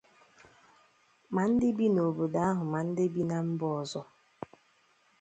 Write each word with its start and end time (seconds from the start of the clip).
ma 1.33 1.43
ndị 1.49 1.67
bi 1.77 1.87
n'obodo 1.91 2.39
ahụ 2.49 2.63
ma 2.73 2.79
ndị 2.87 3.05
bi 3.13 3.21
na 3.29 3.37
mba 3.49 3.67
ọzọ. 3.81 4.01